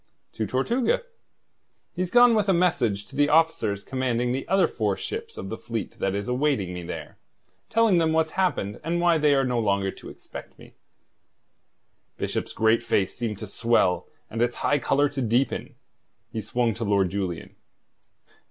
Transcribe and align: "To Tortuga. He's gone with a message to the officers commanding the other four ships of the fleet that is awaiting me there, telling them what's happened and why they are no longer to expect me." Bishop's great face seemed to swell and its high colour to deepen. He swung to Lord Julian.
"To 0.33 0.47
Tortuga. 0.47 1.03
He's 1.93 2.09
gone 2.09 2.33
with 2.33 2.49
a 2.49 2.53
message 2.55 3.05
to 3.05 3.15
the 3.15 3.29
officers 3.29 3.83
commanding 3.83 4.31
the 4.31 4.47
other 4.47 4.65
four 4.67 4.97
ships 4.97 5.37
of 5.37 5.49
the 5.49 5.59
fleet 5.59 5.99
that 5.99 6.15
is 6.15 6.27
awaiting 6.27 6.73
me 6.73 6.81
there, 6.81 7.19
telling 7.69 7.99
them 7.99 8.11
what's 8.11 8.31
happened 8.31 8.79
and 8.83 8.99
why 8.99 9.19
they 9.19 9.35
are 9.35 9.43
no 9.43 9.59
longer 9.59 9.91
to 9.91 10.09
expect 10.09 10.57
me." 10.57 10.73
Bishop's 12.17 12.51
great 12.53 12.81
face 12.81 13.15
seemed 13.15 13.37
to 13.37 13.45
swell 13.45 14.07
and 14.27 14.41
its 14.41 14.55
high 14.65 14.79
colour 14.79 15.07
to 15.09 15.21
deepen. 15.21 15.75
He 16.31 16.41
swung 16.41 16.73
to 16.73 16.83
Lord 16.83 17.11
Julian. 17.11 17.55